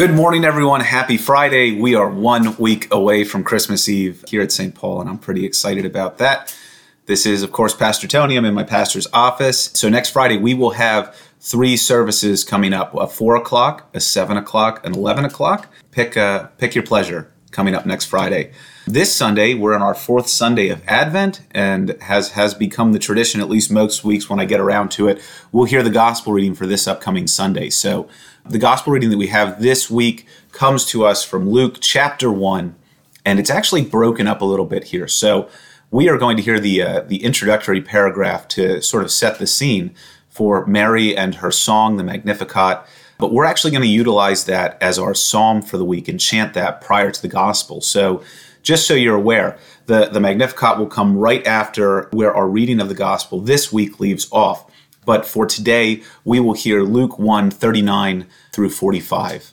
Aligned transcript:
Good 0.00 0.14
morning, 0.14 0.46
everyone. 0.46 0.80
Happy 0.80 1.18
Friday. 1.18 1.78
We 1.78 1.94
are 1.94 2.08
one 2.08 2.56
week 2.56 2.88
away 2.90 3.22
from 3.22 3.44
Christmas 3.44 3.86
Eve 3.86 4.24
here 4.26 4.40
at 4.40 4.50
St. 4.50 4.74
Paul, 4.74 5.02
and 5.02 5.10
I'm 5.10 5.18
pretty 5.18 5.44
excited 5.44 5.84
about 5.84 6.16
that. 6.16 6.56
This 7.04 7.26
is, 7.26 7.42
of 7.42 7.52
course, 7.52 7.74
Pastor 7.74 8.06
Tony. 8.08 8.36
I'm 8.36 8.46
in 8.46 8.54
my 8.54 8.62
pastor's 8.62 9.06
office. 9.12 9.64
So 9.74 9.90
next 9.90 10.08
Friday, 10.08 10.38
we 10.38 10.54
will 10.54 10.70
have 10.70 11.14
three 11.40 11.76
services 11.76 12.44
coming 12.44 12.72
up 12.72 12.94
a 12.94 13.06
4 13.06 13.36
o'clock, 13.36 13.90
a 13.92 14.00
7 14.00 14.38
o'clock, 14.38 14.80
and 14.86 14.96
11 14.96 15.26
o'clock. 15.26 15.70
Pick, 15.90 16.16
uh, 16.16 16.46
pick 16.56 16.74
your 16.74 16.84
pleasure 16.84 17.30
coming 17.50 17.74
up 17.74 17.84
next 17.84 18.06
Friday. 18.06 18.52
This 18.90 19.14
Sunday, 19.14 19.54
we're 19.54 19.76
on 19.76 19.82
our 19.82 19.94
fourth 19.94 20.26
Sunday 20.26 20.68
of 20.68 20.82
Advent, 20.88 21.42
and 21.52 21.90
has 22.00 22.32
has 22.32 22.54
become 22.54 22.92
the 22.92 22.98
tradition, 22.98 23.40
at 23.40 23.48
least 23.48 23.70
most 23.70 24.02
weeks 24.02 24.28
when 24.28 24.40
I 24.40 24.44
get 24.46 24.58
around 24.58 24.90
to 24.92 25.06
it, 25.06 25.22
we'll 25.52 25.66
hear 25.66 25.84
the 25.84 25.90
gospel 25.90 26.32
reading 26.32 26.56
for 26.56 26.66
this 26.66 26.88
upcoming 26.88 27.28
Sunday. 27.28 27.70
So, 27.70 28.08
the 28.44 28.58
gospel 28.58 28.92
reading 28.92 29.10
that 29.10 29.16
we 29.16 29.28
have 29.28 29.62
this 29.62 29.88
week 29.88 30.26
comes 30.50 30.84
to 30.86 31.06
us 31.06 31.22
from 31.22 31.48
Luke 31.48 31.76
chapter 31.80 32.32
one, 32.32 32.74
and 33.24 33.38
it's 33.38 33.48
actually 33.48 33.84
broken 33.84 34.26
up 34.26 34.40
a 34.40 34.44
little 34.44 34.66
bit 34.66 34.82
here. 34.82 35.06
So, 35.06 35.48
we 35.92 36.08
are 36.08 36.18
going 36.18 36.36
to 36.36 36.42
hear 36.42 36.58
the 36.58 36.82
uh, 36.82 37.00
the 37.02 37.22
introductory 37.22 37.80
paragraph 37.80 38.48
to 38.48 38.82
sort 38.82 39.04
of 39.04 39.12
set 39.12 39.38
the 39.38 39.46
scene 39.46 39.94
for 40.28 40.66
Mary 40.66 41.16
and 41.16 41.36
her 41.36 41.52
song, 41.52 41.96
the 41.96 42.02
Magnificat. 42.02 42.84
But 43.20 43.32
we're 43.32 43.44
actually 43.44 43.70
going 43.70 43.82
to 43.82 43.88
utilize 43.88 44.46
that 44.46 44.78
as 44.82 44.98
our 44.98 45.14
psalm 45.14 45.60
for 45.60 45.76
the 45.76 45.84
week 45.84 46.08
and 46.08 46.18
chant 46.18 46.54
that 46.54 46.80
prior 46.80 47.10
to 47.10 47.22
the 47.22 47.28
gospel. 47.28 47.80
So, 47.80 48.22
just 48.62 48.86
so 48.86 48.94
you're 48.94 49.16
aware, 49.16 49.58
the, 49.86 50.06
the 50.06 50.20
Magnificat 50.20 50.78
will 50.78 50.86
come 50.86 51.16
right 51.16 51.46
after 51.46 52.08
where 52.12 52.34
our 52.34 52.48
reading 52.48 52.80
of 52.80 52.88
the 52.88 52.94
gospel 52.94 53.40
this 53.40 53.72
week 53.72 54.00
leaves 54.00 54.28
off. 54.30 54.70
But 55.06 55.26
for 55.26 55.46
today, 55.46 56.02
we 56.24 56.40
will 56.40 56.52
hear 56.52 56.82
Luke 56.82 57.18
1 57.18 57.50
39 57.50 58.26
through 58.52 58.70
45. 58.70 59.52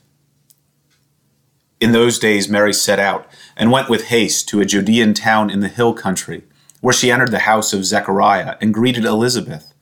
In 1.79 1.91
those 1.91 2.19
days, 2.19 2.49
Mary 2.49 2.73
set 2.73 2.99
out 2.99 3.27
and 3.55 3.71
went 3.71 3.89
with 3.89 4.05
haste 4.05 4.49
to 4.49 4.61
a 4.61 4.65
Judean 4.65 5.13
town 5.13 5.49
in 5.49 5.59
the 5.61 5.67
hill 5.67 5.93
country, 5.93 6.43
where 6.81 6.93
she 6.93 7.11
entered 7.11 7.31
the 7.31 7.39
house 7.39 7.71
of 7.71 7.85
Zechariah 7.85 8.55
and 8.59 8.73
greeted 8.73 9.05
Elizabeth. 9.05 9.73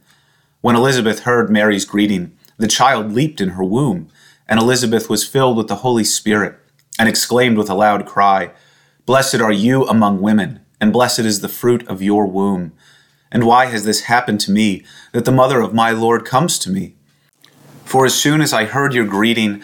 When 0.61 0.75
Elizabeth 0.75 1.21
heard 1.21 1.49
Mary's 1.49 1.85
greeting, 1.85 2.37
the 2.57 2.67
child 2.67 3.11
leaped 3.11 3.41
in 3.41 3.49
her 3.49 3.63
womb, 3.63 4.09
and 4.47 4.59
Elizabeth 4.59 5.09
was 5.09 5.27
filled 5.27 5.57
with 5.57 5.67
the 5.67 5.77
Holy 5.77 6.03
Spirit 6.03 6.57
and 6.97 7.09
exclaimed 7.09 7.57
with 7.57 7.69
a 7.69 7.75
loud 7.75 8.05
cry, 8.05 8.51
Blessed 9.05 9.41
are 9.41 9.51
you 9.51 9.85
among 9.85 10.21
women, 10.21 10.61
and 10.79 10.93
blessed 10.93 11.19
is 11.19 11.41
the 11.41 11.49
fruit 11.49 11.85
of 11.87 12.01
your 12.01 12.25
womb. 12.25 12.73
And 13.31 13.45
why 13.45 13.65
has 13.65 13.83
this 13.83 14.03
happened 14.03 14.39
to 14.41 14.51
me, 14.51 14.83
that 15.11 15.25
the 15.25 15.31
mother 15.31 15.59
of 15.59 15.73
my 15.73 15.91
Lord 15.91 16.25
comes 16.25 16.57
to 16.59 16.69
me? 16.69 16.95
For 17.83 18.05
as 18.05 18.15
soon 18.15 18.41
as 18.41 18.53
I 18.53 18.65
heard 18.65 18.93
your 18.93 19.05
greeting, 19.05 19.61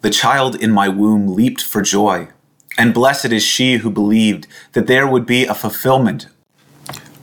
the 0.00 0.10
child 0.10 0.54
in 0.54 0.70
my 0.70 0.88
womb 0.88 1.26
leaped 1.26 1.62
for 1.62 1.82
joy. 1.82 2.28
And 2.78 2.94
blessed 2.94 3.26
is 3.26 3.42
she 3.42 3.78
who 3.78 3.90
believed 3.90 4.46
that 4.72 4.86
there 4.86 5.06
would 5.06 5.26
be 5.26 5.44
a 5.44 5.54
fulfillment 5.54 6.28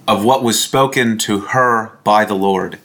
of 0.07 0.23
what 0.23 0.43
was 0.43 0.61
spoken 0.61 1.17
to 1.19 1.39
her 1.39 1.97
by 2.03 2.25
the 2.25 2.35
Lord. 2.35 2.77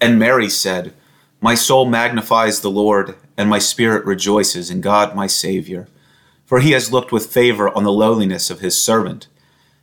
And 0.00 0.18
Mary 0.18 0.48
said, 0.48 0.94
My 1.40 1.54
soul 1.54 1.86
magnifies 1.86 2.60
the 2.60 2.70
Lord, 2.70 3.16
and 3.36 3.48
my 3.48 3.58
spirit 3.58 4.04
rejoices 4.04 4.70
in 4.70 4.80
God 4.80 5.14
my 5.14 5.26
Savior 5.26 5.88
for 6.46 6.60
he 6.60 6.70
has 6.70 6.92
looked 6.92 7.12
with 7.12 7.26
favor 7.26 7.68
on 7.76 7.82
the 7.82 7.92
lowliness 7.92 8.48
of 8.50 8.60
his 8.60 8.80
servant. 8.80 9.26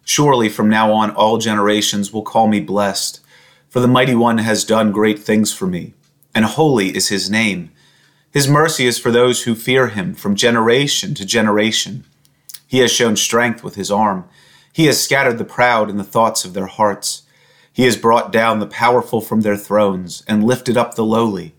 Surely 0.06 0.50
from 0.50 0.70
now 0.70 0.92
on 0.94 1.12
all 1.12 1.38
generations 1.38 2.12
will 2.12 2.24
call 2.24 2.48
me 2.48 2.60
blessed, 2.60 3.20
for 3.70 3.80
the 3.80 3.88
mighty 3.88 4.16
one 4.16 4.40
has 4.40 4.64
done 4.64 4.92
great 4.92 5.20
things 5.20 5.54
for 5.54 5.68
me, 5.68 5.94
and 6.34 6.46
holy 6.46 6.96
is 6.96 7.10
his 7.10 7.30
name. 7.30 7.70
His 8.32 8.48
mercy 8.48 8.86
is 8.86 8.98
for 8.98 9.12
those 9.12 9.44
who 9.44 9.56
fear 9.56 9.90
him 9.90 10.16
from 10.16 10.36
generation 10.36 11.14
to 11.16 11.26
generation. 11.26 12.06
He 12.66 12.80
has 12.80 12.92
shown 12.92 13.16
strength 13.16 13.64
with 13.64 13.76
his 13.76 13.92
arm. 13.92 14.28
He 14.72 14.86
has 14.86 15.04
scattered 15.04 15.38
the 15.38 15.46
proud 15.46 15.90
in 15.90 15.98
the 15.98 16.04
thoughts 16.04 16.46
of 16.46 16.54
their 16.54 16.66
hearts. 16.66 17.23
He 17.74 17.84
has 17.84 17.98
brought 17.98 18.32
down 18.32 18.60
the 18.60 18.68
powerful 18.68 19.20
from 19.20 19.42
their 19.42 19.58
thrones 19.58 20.24
and 20.28 20.44
lifted 20.44 20.78
up 20.78 20.96
the 20.96 21.04
lowly. 21.04 21.56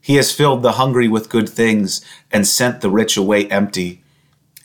He 0.00 0.14
has 0.14 0.32
filled 0.32 0.62
the 0.62 0.72
hungry 0.72 1.08
with 1.08 1.28
good 1.28 1.48
things 1.48 2.00
and 2.32 2.46
sent 2.46 2.80
the 2.80 2.90
rich 2.90 3.16
away 3.16 3.46
empty 3.48 4.02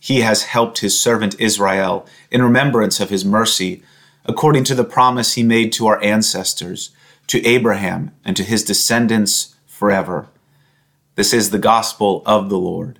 he 0.03 0.19
has 0.19 0.43
helped 0.43 0.79
his 0.79 0.99
servant 0.99 1.39
Israel 1.39 2.05
in 2.29 2.43
remembrance 2.43 2.99
of 2.99 3.09
his 3.09 3.23
mercy, 3.23 3.81
according 4.25 4.65
to 4.65 4.75
the 4.75 4.83
promise 4.83 5.35
he 5.35 5.43
made 5.43 5.71
to 5.71 5.87
our 5.87 6.03
ancestors, 6.03 6.89
to 7.27 7.41
Abraham, 7.47 8.11
and 8.25 8.35
to 8.35 8.43
his 8.43 8.65
descendants 8.65 9.55
forever. 9.65 10.27
This 11.15 11.33
is 11.33 11.51
the 11.51 11.57
gospel 11.57 12.21
of 12.25 12.49
the 12.49 12.57
Lord. 12.57 12.99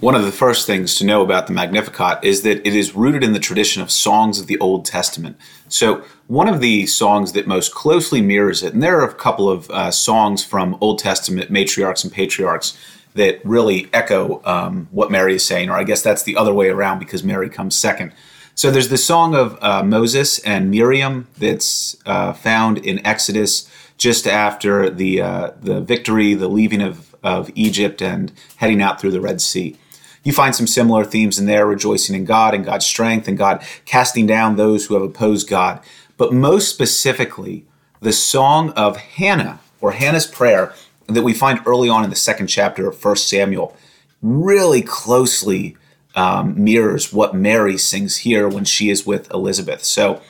One 0.00 0.14
of 0.14 0.24
the 0.24 0.30
first 0.30 0.64
things 0.64 0.94
to 0.96 1.04
know 1.04 1.22
about 1.22 1.48
the 1.48 1.52
Magnificat 1.52 2.20
is 2.22 2.42
that 2.42 2.64
it 2.64 2.72
is 2.72 2.94
rooted 2.94 3.24
in 3.24 3.32
the 3.32 3.40
tradition 3.40 3.82
of 3.82 3.90
songs 3.90 4.38
of 4.38 4.46
the 4.46 4.56
Old 4.60 4.84
Testament. 4.84 5.36
So, 5.68 6.04
one 6.28 6.48
of 6.48 6.60
the 6.60 6.86
songs 6.86 7.32
that 7.32 7.48
most 7.48 7.74
closely 7.74 8.22
mirrors 8.22 8.62
it, 8.62 8.72
and 8.72 8.80
there 8.80 9.00
are 9.00 9.08
a 9.08 9.12
couple 9.12 9.50
of 9.50 9.68
uh, 9.70 9.90
songs 9.90 10.44
from 10.44 10.78
Old 10.80 11.00
Testament 11.00 11.50
matriarchs 11.50 12.04
and 12.04 12.12
patriarchs 12.12 12.78
that 13.14 13.44
really 13.44 13.88
echo 13.92 14.40
um, 14.44 14.86
what 14.92 15.10
Mary 15.10 15.34
is 15.34 15.44
saying, 15.44 15.68
or 15.68 15.72
I 15.72 15.82
guess 15.82 16.00
that's 16.00 16.22
the 16.22 16.36
other 16.36 16.54
way 16.54 16.68
around 16.68 17.00
because 17.00 17.24
Mary 17.24 17.48
comes 17.48 17.74
second. 17.74 18.12
So 18.54 18.70
there's 18.70 18.90
the 18.90 18.98
song 18.98 19.34
of 19.34 19.58
uh, 19.60 19.82
Moses 19.82 20.38
and 20.40 20.70
Miriam 20.70 21.26
that's 21.38 21.96
uh, 22.06 22.34
found 22.34 22.78
in 22.78 23.04
Exodus 23.04 23.68
just 23.96 24.28
after 24.28 24.90
the 24.90 25.20
uh, 25.20 25.50
the 25.60 25.80
victory, 25.80 26.34
the 26.34 26.46
leaving 26.46 26.82
of, 26.82 27.16
of 27.24 27.50
Egypt, 27.56 28.00
and 28.00 28.30
heading 28.58 28.80
out 28.80 29.00
through 29.00 29.10
the 29.10 29.20
Red 29.20 29.40
Sea. 29.40 29.76
You 30.24 30.32
find 30.32 30.54
some 30.54 30.66
similar 30.66 31.04
themes 31.04 31.38
in 31.38 31.46
there, 31.46 31.66
rejoicing 31.66 32.14
in 32.14 32.24
God 32.24 32.54
and 32.54 32.64
God's 32.64 32.86
strength, 32.86 33.28
and 33.28 33.38
God 33.38 33.64
casting 33.84 34.26
down 34.26 34.56
those 34.56 34.86
who 34.86 34.94
have 34.94 35.02
opposed 35.02 35.48
God. 35.48 35.80
But 36.16 36.32
most 36.32 36.68
specifically, 36.68 37.64
the 38.00 38.12
song 38.12 38.70
of 38.70 38.96
Hannah, 38.96 39.60
or 39.80 39.92
Hannah's 39.92 40.26
prayer, 40.26 40.74
that 41.06 41.22
we 41.22 41.32
find 41.32 41.60
early 41.66 41.88
on 41.88 42.04
in 42.04 42.10
the 42.10 42.16
second 42.16 42.48
chapter 42.48 42.88
of 42.88 42.96
First 42.96 43.28
Samuel 43.28 43.76
really 44.20 44.82
closely 44.82 45.76
um, 46.14 46.62
mirrors 46.62 47.12
what 47.12 47.34
Mary 47.34 47.78
sings 47.78 48.18
here 48.18 48.48
when 48.48 48.64
she 48.64 48.90
is 48.90 49.06
with 49.06 49.30
Elizabeth. 49.32 49.84
So, 49.84 50.20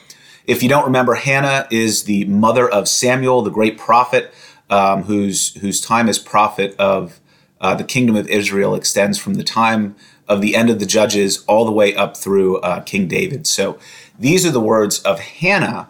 if 0.45 0.63
you 0.63 0.69
don't 0.69 0.85
remember, 0.85 1.15
Hannah 1.15 1.67
is 1.69 2.03
the 2.03 2.25
mother 2.25 2.67
of 2.67 2.87
Samuel, 2.87 3.43
the 3.43 3.51
great 3.51 3.77
prophet, 3.77 4.33
um, 4.69 5.03
whose 5.03 5.53
whose 5.55 5.81
time 5.81 6.09
as 6.09 6.17
prophet 6.17 6.75
of 6.79 7.19
uh, 7.61 7.75
the 7.75 7.83
kingdom 7.83 8.15
of 8.15 8.27
Israel 8.27 8.75
extends 8.75 9.17
from 9.17 9.35
the 9.35 9.43
time 9.43 9.95
of 10.27 10.41
the 10.41 10.55
end 10.55 10.69
of 10.69 10.79
the 10.79 10.85
judges 10.85 11.43
all 11.47 11.65
the 11.65 11.71
way 11.71 11.95
up 11.95 12.15
through 12.15 12.57
uh, 12.57 12.81
King 12.81 13.07
David. 13.07 13.47
So, 13.47 13.79
these 14.17 14.45
are 14.45 14.51
the 14.51 14.59
words 14.59 14.99
of 15.03 15.19
Hannah, 15.19 15.89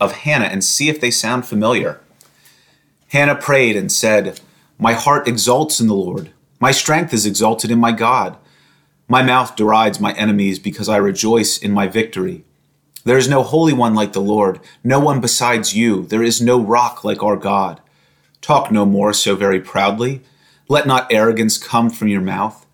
of 0.00 0.12
Hannah, 0.12 0.46
and 0.46 0.64
see 0.64 0.88
if 0.88 1.00
they 1.00 1.10
sound 1.10 1.46
familiar. 1.46 2.00
Hannah 3.08 3.36
prayed 3.36 3.76
and 3.76 3.90
said, 3.90 4.40
My 4.78 4.94
heart 4.94 5.28
exults 5.28 5.80
in 5.80 5.86
the 5.86 5.94
Lord. 5.94 6.30
My 6.60 6.70
strength 6.70 7.12
is 7.12 7.26
exalted 7.26 7.70
in 7.70 7.78
my 7.78 7.92
God. 7.92 8.36
My 9.08 9.22
mouth 9.22 9.56
derides 9.56 10.00
my 10.00 10.12
enemies 10.14 10.58
because 10.58 10.88
I 10.88 10.96
rejoice 10.96 11.58
in 11.58 11.72
my 11.72 11.86
victory. 11.86 12.44
There 13.04 13.18
is 13.18 13.28
no 13.28 13.42
holy 13.42 13.72
one 13.72 13.94
like 13.94 14.12
the 14.12 14.20
Lord, 14.20 14.60
no 14.84 15.00
one 15.00 15.20
besides 15.20 15.76
you. 15.76 16.06
There 16.06 16.22
is 16.22 16.40
no 16.40 16.60
rock 16.60 17.04
like 17.04 17.22
our 17.22 17.36
God. 17.36 17.80
Talk 18.40 18.70
no 18.70 18.84
more 18.84 19.12
so 19.12 19.34
very 19.36 19.60
proudly. 19.60 20.22
Let 20.72 20.86
not 20.86 21.12
arrogance 21.12 21.58
come 21.58 21.90
from 21.90 22.08
your 22.08 22.22
mouth. 22.22 22.64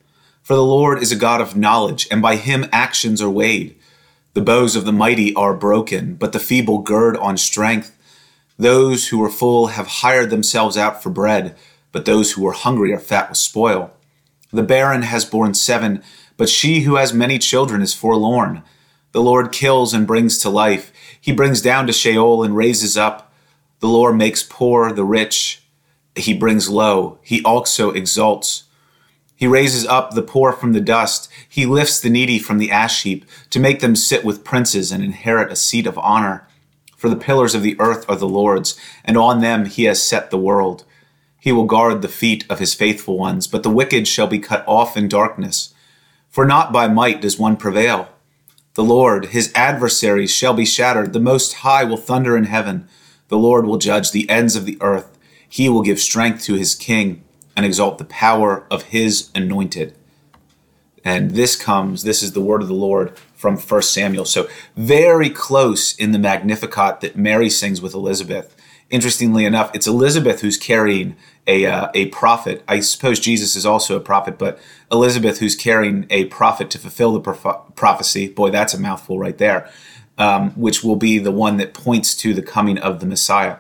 For 0.45 0.55
the 0.55 0.63
Lord 0.63 1.03
is 1.03 1.11
a 1.11 1.17
God 1.17 1.41
of 1.41 1.57
knowledge, 1.57 2.07
and 2.13 2.23
by 2.23 2.37
him 2.37 2.69
actions 2.71 3.21
are 3.21 3.29
weighed. 3.29 3.75
The 4.35 4.41
bows 4.41 4.77
of 4.77 4.85
the 4.85 4.93
mighty 4.93 5.35
are 5.35 5.53
broken, 5.53 6.15
but 6.15 6.33
the 6.33 6.39
feeble 6.39 6.79
gird 6.79 7.17
on 7.17 7.37
strength. 7.37 7.99
Those 8.57 9.09
who 9.09 9.21
are 9.25 9.29
full 9.29 9.67
have 9.67 9.89
hired 9.89 10.31
themselves 10.31 10.77
out 10.77 11.03
for 11.03 11.11
bread, 11.11 11.57
but 11.91 12.05
those 12.05 12.31
who 12.31 12.47
are 12.47 12.53
hungry 12.53 12.93
are 12.93 13.01
fat 13.01 13.31
with 13.31 13.39
spoil. 13.39 13.91
The 14.53 14.63
barren 14.63 15.03
has 15.03 15.25
borne 15.25 15.55
seven, 15.55 16.05
but 16.37 16.49
she 16.49 16.83
who 16.83 16.95
has 16.95 17.13
many 17.13 17.37
children 17.37 17.83
is 17.83 17.95
forlorn. 17.95 18.63
The 19.11 19.23
Lord 19.23 19.51
kills 19.51 19.93
and 19.93 20.07
brings 20.07 20.39
to 20.39 20.51
life. 20.51 20.93
He 21.21 21.33
brings 21.33 21.61
down 21.61 21.89
to 21.89 21.93
Sheol 21.93 22.45
and 22.45 22.55
raises 22.55 22.97
up. 22.97 23.33
The 23.81 23.89
Lord 23.89 24.15
makes 24.15 24.45
poor 24.45 24.93
the 24.93 25.05
rich. 25.05 25.65
He 26.21 26.35
brings 26.35 26.69
low. 26.69 27.19
He 27.23 27.43
also 27.43 27.91
exalts. 27.91 28.65
He 29.35 29.47
raises 29.47 29.87
up 29.87 30.13
the 30.13 30.23
poor 30.23 30.53
from 30.53 30.73
the 30.73 30.81
dust. 30.81 31.29
He 31.49 31.65
lifts 31.65 32.01
the 32.01 32.11
needy 32.11 32.39
from 32.39 32.59
the 32.59 32.73
ash 32.73 33.05
heap 33.05 33.25
to 33.51 33.61
make 33.61 33.81
them 33.81 33.95
sit 33.95 34.25
with 34.25 34.45
princes 34.45 34.91
and 34.91 35.03
inherit 35.03 35.53
a 35.53 35.57
seat 35.57 35.87
of 35.87 35.97
honor. 35.99 36.49
For 36.97 37.09
the 37.09 37.15
pillars 37.17 37.55
of 37.55 37.63
the 37.63 37.77
earth 37.79 38.05
are 38.09 38.17
the 38.17 38.27
Lord's, 38.27 38.77
and 39.05 39.17
on 39.17 39.41
them 39.41 39.67
he 39.67 39.85
has 39.85 40.03
set 40.03 40.31
the 40.31 40.39
world. 40.39 40.85
He 41.39 41.53
will 41.53 41.67
guard 41.67 42.03
the 42.03 42.09
feet 42.09 42.45
of 42.51 42.59
his 42.59 42.75
faithful 42.75 43.17
ones, 43.17 43.47
but 43.47 43.63
the 43.63 43.71
wicked 43.71 44.09
shall 44.09 44.27
be 44.27 44.41
cut 44.41 44.65
off 44.67 44.97
in 44.97 45.09
darkness. 45.09 45.73
For 46.29 46.45
not 46.45 46.73
by 46.73 46.89
might 46.89 47.21
does 47.21 47.39
one 47.39 47.57
prevail. 47.57 48.09
The 48.75 48.83
Lord, 48.83 49.27
his 49.27 49.53
adversaries, 49.55 50.33
shall 50.33 50.55
be 50.55 50.65
shattered. 50.65 51.13
The 51.13 51.21
Most 51.21 51.55
High 51.55 51.85
will 51.85 51.97
thunder 51.97 52.37
in 52.37 52.45
heaven. 52.45 52.89
The 53.29 53.39
Lord 53.39 53.67
will 53.67 53.79
judge 53.79 54.11
the 54.11 54.29
ends 54.29 54.57
of 54.57 54.67
the 54.67 54.79
earth. 54.81 55.18
He 55.49 55.69
will 55.69 55.83
give 55.83 55.99
strength 55.99 56.45
to 56.45 56.55
his 56.55 56.75
king 56.75 57.25
and 57.57 57.65
exalt 57.65 57.99
the 57.99 58.05
power 58.05 58.67
of 58.71 58.85
his 58.85 59.31
anointed. 59.35 59.95
And 61.05 61.33
this 61.33 61.57
comes, 61.57 62.03
this 62.03 62.23
is 62.23 62.33
the 62.33 62.41
word 62.41 62.63
of 62.63 62.69
the 62.69 62.75
Lord 62.75 63.17
from 63.35 63.57
1 63.57 63.83
Samuel. 63.83 64.25
So, 64.25 64.49
very 64.77 65.31
close 65.31 65.97
in 65.97 66.13
the 66.13 66.19
Magnificat 66.19 67.01
that 67.01 67.17
Mary 67.17 67.49
sings 67.49 67.81
with 67.81 67.95
Elizabeth. 67.95 68.55
Interestingly 68.91 69.45
enough, 69.45 69.71
it's 69.75 69.87
Elizabeth 69.87 70.41
who's 70.41 70.57
carrying 70.57 71.17
a, 71.47 71.67
uh, 71.67 71.89
a 71.95 72.07
prophet. 72.07 72.63
I 72.67 72.81
suppose 72.81 73.21
Jesus 73.21 73.55
is 73.55 73.67
also 73.67 73.97
a 73.97 74.01
prophet, 74.01 74.39
but 74.39 74.59
Elizabeth 74.91 75.39
who's 75.39 75.55
carrying 75.55 76.07
a 76.11 76.25
prophet 76.27 76.71
to 76.71 76.79
fulfill 76.79 77.19
the 77.19 77.21
prophecy. 77.75 78.29
Boy, 78.29 78.51
that's 78.51 78.75
a 78.75 78.81
mouthful 78.81 79.19
right 79.19 79.37
there, 79.37 79.71
um, 80.17 80.51
which 80.53 80.83
will 80.83 80.97
be 80.97 81.19
the 81.19 81.33
one 81.33 81.59
that 81.59 81.75
points 81.75 82.15
to 82.17 82.35
the 82.35 82.43
coming 82.43 82.79
of 82.79 83.01
the 83.01 83.07
Messiah. 83.07 83.57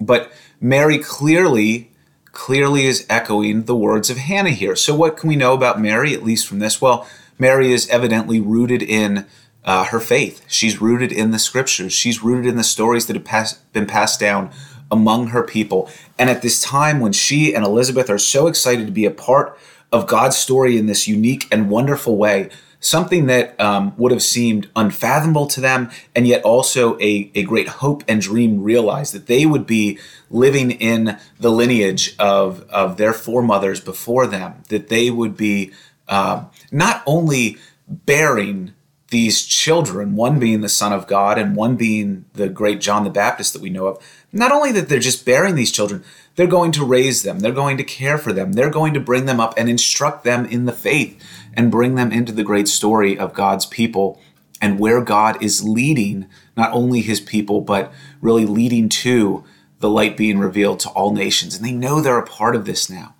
But 0.00 0.32
Mary 0.60 0.98
clearly 0.98 1.90
clearly 2.34 2.84
is 2.84 3.06
echoing 3.08 3.64
the 3.64 3.76
words 3.76 4.10
of 4.10 4.18
Hannah 4.18 4.50
here. 4.50 4.76
So, 4.76 4.94
what 4.94 5.16
can 5.16 5.28
we 5.28 5.36
know 5.36 5.54
about 5.54 5.80
Mary, 5.80 6.12
at 6.12 6.24
least 6.24 6.46
from 6.46 6.58
this? 6.58 6.80
Well, 6.80 7.08
Mary 7.38 7.72
is 7.72 7.88
evidently 7.88 8.40
rooted 8.40 8.82
in 8.82 9.26
uh, 9.64 9.84
her 9.84 10.00
faith. 10.00 10.44
She's 10.46 10.80
rooted 10.80 11.10
in 11.10 11.30
the 11.30 11.38
scriptures. 11.38 11.92
She's 11.92 12.22
rooted 12.22 12.46
in 12.46 12.56
the 12.56 12.64
stories 12.64 13.06
that 13.06 13.16
have 13.16 13.24
pass- 13.24 13.54
been 13.72 13.86
passed 13.86 14.20
down 14.20 14.50
among 14.90 15.28
her 15.28 15.42
people. 15.42 15.88
And 16.18 16.28
at 16.28 16.42
this 16.42 16.60
time, 16.60 17.00
when 17.00 17.12
she 17.12 17.54
and 17.54 17.64
Elizabeth 17.64 18.10
are 18.10 18.18
so 18.18 18.46
excited 18.46 18.86
to 18.86 18.92
be 18.92 19.06
a 19.06 19.10
part 19.10 19.58
of 19.90 20.06
God's 20.06 20.36
story 20.36 20.76
in 20.76 20.86
this 20.86 21.08
unique 21.08 21.46
and 21.50 21.70
wonderful 21.70 22.16
way, 22.16 22.50
something 22.84 23.26
that 23.26 23.58
um, 23.58 23.94
would 23.96 24.12
have 24.12 24.22
seemed 24.22 24.68
unfathomable 24.76 25.46
to 25.46 25.60
them, 25.60 25.90
and 26.14 26.26
yet 26.26 26.42
also 26.42 26.98
a, 27.00 27.30
a 27.34 27.42
great 27.42 27.68
hope 27.68 28.04
and 28.06 28.20
dream 28.20 28.62
realized 28.62 29.14
that 29.14 29.26
they 29.26 29.46
would 29.46 29.66
be 29.66 29.98
living 30.28 30.70
in 30.70 31.18
the 31.40 31.50
lineage 31.50 32.14
of, 32.18 32.68
of 32.68 32.98
their 32.98 33.14
foremothers 33.14 33.80
before 33.80 34.26
them, 34.26 34.62
that 34.68 34.88
they 34.88 35.10
would 35.10 35.36
be 35.36 35.72
uh, 36.08 36.44
not 36.70 37.02
only 37.06 37.56
bearing 37.88 38.73
these 39.14 39.46
children, 39.46 40.16
one 40.16 40.40
being 40.40 40.60
the 40.60 40.68
Son 40.68 40.92
of 40.92 41.06
God 41.06 41.38
and 41.38 41.54
one 41.54 41.76
being 41.76 42.24
the 42.32 42.48
great 42.48 42.80
John 42.80 43.04
the 43.04 43.10
Baptist 43.10 43.52
that 43.52 43.62
we 43.62 43.70
know 43.70 43.86
of, 43.86 44.04
not 44.32 44.50
only 44.50 44.72
that 44.72 44.88
they're 44.88 44.98
just 44.98 45.24
bearing 45.24 45.54
these 45.54 45.70
children, 45.70 46.02
they're 46.34 46.48
going 46.48 46.72
to 46.72 46.84
raise 46.84 47.22
them, 47.22 47.38
they're 47.38 47.52
going 47.52 47.76
to 47.76 47.84
care 47.84 48.18
for 48.18 48.32
them, 48.32 48.54
they're 48.54 48.70
going 48.70 48.92
to 48.92 48.98
bring 48.98 49.26
them 49.26 49.38
up 49.38 49.54
and 49.56 49.70
instruct 49.70 50.24
them 50.24 50.44
in 50.46 50.64
the 50.64 50.72
faith 50.72 51.16
and 51.54 51.70
bring 51.70 51.94
them 51.94 52.10
into 52.10 52.32
the 52.32 52.42
great 52.42 52.66
story 52.66 53.16
of 53.16 53.34
God's 53.34 53.66
people 53.66 54.20
and 54.60 54.80
where 54.80 55.00
God 55.00 55.40
is 55.40 55.62
leading 55.62 56.26
not 56.56 56.72
only 56.72 57.00
his 57.00 57.20
people, 57.20 57.60
but 57.60 57.92
really 58.20 58.44
leading 58.44 58.88
to 58.88 59.44
the 59.78 59.88
light 59.88 60.16
being 60.16 60.40
revealed 60.40 60.80
to 60.80 60.88
all 60.88 61.12
nations. 61.12 61.54
And 61.54 61.64
they 61.64 61.70
know 61.70 62.00
they're 62.00 62.18
a 62.18 62.26
part 62.26 62.56
of 62.56 62.64
this 62.64 62.90
now. 62.90 63.14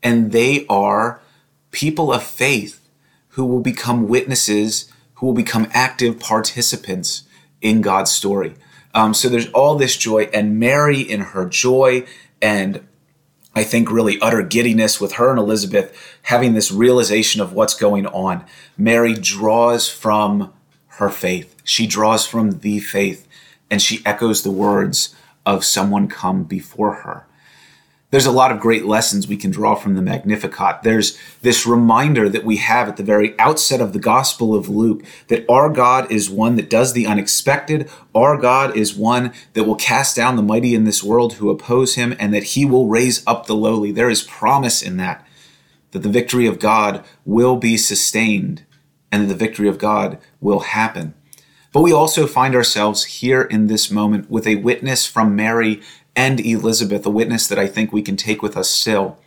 And 0.00 0.30
they 0.30 0.64
are 0.68 1.20
people 1.72 2.12
of 2.12 2.22
faith 2.22 2.86
who 3.30 3.44
will 3.44 3.60
become 3.60 4.06
witnesses, 4.06 4.89
who 5.20 5.26
will 5.26 5.34
become 5.34 5.68
active 5.72 6.18
participants 6.18 7.24
in 7.60 7.82
God's 7.82 8.10
story. 8.10 8.54
Um, 8.94 9.14
so 9.14 9.28
there's 9.28 9.50
all 9.50 9.76
this 9.76 9.96
joy, 9.96 10.22
and 10.32 10.58
Mary 10.58 11.00
in 11.00 11.20
her 11.20 11.46
joy 11.46 12.04
and 12.42 12.86
I 13.54 13.64
think, 13.64 13.90
really 13.90 14.20
utter 14.20 14.42
giddiness 14.42 15.00
with 15.00 15.14
her 15.14 15.30
and 15.30 15.38
Elizabeth 15.38 16.16
having 16.22 16.54
this 16.54 16.70
realization 16.70 17.40
of 17.40 17.52
what's 17.52 17.74
going 17.74 18.06
on. 18.06 18.44
Mary 18.78 19.12
draws 19.12 19.88
from 19.88 20.52
her 20.86 21.10
faith. 21.10 21.56
She 21.64 21.86
draws 21.86 22.26
from 22.26 22.60
the 22.60 22.78
faith 22.78 23.26
and 23.68 23.82
she 23.82 24.02
echoes 24.06 24.42
the 24.42 24.52
words 24.52 25.16
of 25.44 25.64
someone 25.64 26.06
come 26.06 26.44
before 26.44 26.94
her 26.94 27.26
there's 28.10 28.26
a 28.26 28.32
lot 28.32 28.50
of 28.50 28.60
great 28.60 28.84
lessons 28.84 29.28
we 29.28 29.36
can 29.36 29.50
draw 29.50 29.76
from 29.76 29.94
the 29.94 30.02
Magnificat. 30.02 30.82
There's 30.82 31.16
this 31.42 31.64
reminder 31.64 32.28
that 32.28 32.44
we 32.44 32.56
have 32.56 32.88
at 32.88 32.96
the 32.96 33.04
very 33.04 33.38
outset 33.38 33.80
of 33.80 33.92
the 33.92 34.00
Gospel 34.00 34.54
of 34.54 34.68
Luke 34.68 35.04
that 35.28 35.48
our 35.48 35.68
God 35.68 36.10
is 36.10 36.28
one 36.28 36.56
that 36.56 36.68
does 36.68 36.92
the 36.92 37.06
unexpected. 37.06 37.88
Our 38.14 38.36
God 38.36 38.76
is 38.76 38.96
one 38.96 39.32
that 39.52 39.64
will 39.64 39.76
cast 39.76 40.16
down 40.16 40.36
the 40.36 40.42
mighty 40.42 40.74
in 40.74 40.84
this 40.84 41.04
world 41.04 41.34
who 41.34 41.50
oppose 41.50 41.94
him, 41.94 42.14
and 42.18 42.34
that 42.34 42.42
he 42.42 42.64
will 42.64 42.88
raise 42.88 43.24
up 43.26 43.46
the 43.46 43.54
lowly. 43.54 43.92
There 43.92 44.10
is 44.10 44.22
promise 44.22 44.82
in 44.82 44.96
that, 44.96 45.24
that 45.92 46.00
the 46.00 46.08
victory 46.08 46.46
of 46.46 46.58
God 46.58 47.04
will 47.24 47.56
be 47.56 47.76
sustained 47.76 48.64
and 49.12 49.22
that 49.22 49.28
the 49.28 49.34
victory 49.34 49.68
of 49.68 49.78
God 49.78 50.18
will 50.40 50.60
happen. 50.60 51.14
But 51.72 51.82
we 51.82 51.92
also 51.92 52.26
find 52.26 52.54
ourselves 52.54 53.04
here 53.04 53.42
in 53.42 53.68
this 53.68 53.90
moment 53.90 54.28
with 54.28 54.46
a 54.46 54.56
witness 54.56 55.06
from 55.06 55.36
Mary 55.36 55.80
and 56.14 56.40
Elizabeth, 56.40 57.06
a 57.06 57.10
witness 57.10 57.46
that 57.48 57.58
I 57.58 57.66
think 57.66 57.92
we 57.92 58.02
can 58.02 58.16
take 58.16 58.42
with 58.42 58.56
us 58.56 58.70
still. 58.70 59.18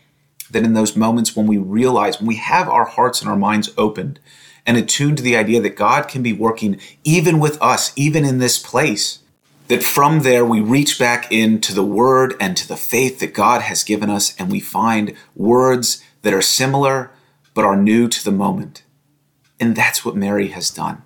That 0.52 0.64
in 0.64 0.74
those 0.74 0.96
moments 0.96 1.36
when 1.36 1.48
we 1.48 1.58
realize, 1.58 2.20
when 2.20 2.28
we 2.28 2.36
have 2.36 2.70
our 2.70 2.86
hearts 2.86 3.22
and 3.22 3.30
our 3.30 3.38
minds 3.38 3.72
opened 3.78 4.20
and 4.66 4.78
attuned 4.78 5.18
to 5.18 5.24
the 5.24 5.36
idea 5.36 5.62
that 5.62 5.76
God 5.76 6.08
can 6.08 6.22
be 6.22 6.34
working 6.34 6.80
even 7.04 7.40
with 7.40 7.62
us, 7.62 7.92
even 7.96 8.26
in 8.26 8.38
this 8.40 8.60
place, 8.60 9.20
that 9.68 9.84
from 9.84 10.20
there 10.20 10.46
we 10.46 10.62
reach 10.62 11.00
back 11.00 11.32
into 11.32 11.74
the 11.74 11.84
word 11.84 12.36
and 12.40 12.56
to 12.58 12.68
the 12.68 12.78
faith 12.78 13.20
that 13.20 13.34
God 13.34 13.62
has 13.62 13.84
given 13.84 14.10
us, 14.10 14.36
and 14.38 14.52
we 14.52 14.60
find 14.60 15.16
words 15.36 16.04
that 16.22 16.34
are 16.34 16.42
similar 16.42 17.12
but 17.54 17.66
are 17.66 17.78
new 17.78 18.08
to 18.08 18.24
the 18.24 18.32
moment. 18.32 18.84
And 19.60 19.76
that's 19.76 20.04
what 20.04 20.16
Mary 20.16 20.50
has 20.50 20.70
done. 20.70 21.04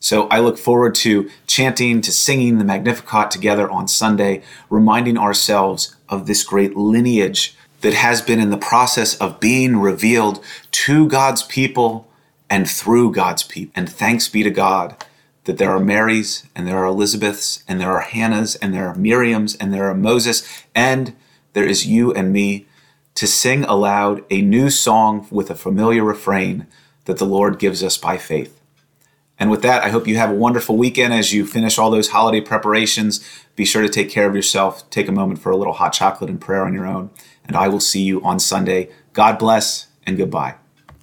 So 0.00 0.28
I 0.28 0.38
look 0.38 0.58
forward 0.58 0.94
to 0.96 1.30
chanting, 1.46 2.00
to 2.02 2.12
singing 2.12 2.58
the 2.58 2.64
Magnificat 2.64 3.30
together 3.30 3.68
on 3.70 3.88
Sunday, 3.88 4.42
reminding 4.70 5.18
ourselves 5.18 5.96
of 6.08 6.26
this 6.26 6.44
great 6.44 6.76
lineage 6.76 7.56
that 7.80 7.94
has 7.94 8.22
been 8.22 8.40
in 8.40 8.50
the 8.50 8.56
process 8.56 9.16
of 9.16 9.40
being 9.40 9.78
revealed 9.78 10.42
to 10.70 11.08
God's 11.08 11.42
people 11.42 12.08
and 12.50 12.68
through 12.68 13.12
God's 13.12 13.42
people. 13.42 13.72
And 13.74 13.88
thanks 13.88 14.28
be 14.28 14.42
to 14.42 14.50
God 14.50 14.96
that 15.44 15.58
there 15.58 15.70
are 15.70 15.80
Marys 15.80 16.46
and 16.54 16.66
there 16.66 16.76
are 16.76 16.86
Elizabeths 16.86 17.64
and 17.66 17.80
there 17.80 17.90
are 17.90 18.02
Hannahs 18.02 18.56
and 18.60 18.74
there 18.74 18.86
are 18.86 18.94
Miriams 18.94 19.56
and 19.58 19.72
there 19.72 19.88
are 19.88 19.94
Moses 19.94 20.46
and 20.74 21.14
there 21.54 21.64
is 21.64 21.86
you 21.86 22.12
and 22.12 22.32
me 22.32 22.66
to 23.14 23.26
sing 23.26 23.64
aloud 23.64 24.22
a 24.30 24.42
new 24.42 24.70
song 24.70 25.26
with 25.30 25.50
a 25.50 25.54
familiar 25.54 26.04
refrain 26.04 26.66
that 27.06 27.18
the 27.18 27.24
Lord 27.24 27.58
gives 27.58 27.82
us 27.82 27.96
by 27.96 28.18
faith. 28.18 28.57
And 29.38 29.50
with 29.50 29.62
that, 29.62 29.84
I 29.84 29.90
hope 29.90 30.08
you 30.08 30.16
have 30.16 30.30
a 30.30 30.34
wonderful 30.34 30.76
weekend 30.76 31.12
as 31.12 31.32
you 31.32 31.46
finish 31.46 31.78
all 31.78 31.90
those 31.90 32.08
holiday 32.08 32.40
preparations. 32.40 33.24
Be 33.54 33.64
sure 33.64 33.82
to 33.82 33.88
take 33.88 34.10
care 34.10 34.26
of 34.26 34.34
yourself. 34.34 34.88
Take 34.90 35.08
a 35.08 35.12
moment 35.12 35.40
for 35.40 35.50
a 35.50 35.56
little 35.56 35.74
hot 35.74 35.92
chocolate 35.92 36.30
and 36.30 36.40
prayer 36.40 36.64
on 36.64 36.74
your 36.74 36.86
own. 36.86 37.10
And 37.44 37.56
I 37.56 37.68
will 37.68 37.80
see 37.80 38.02
you 38.02 38.22
on 38.22 38.40
Sunday. 38.40 38.90
God 39.12 39.38
bless 39.38 39.86
and 40.04 40.16
goodbye. 40.16 40.56